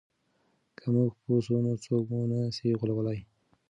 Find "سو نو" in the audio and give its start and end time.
1.45-1.71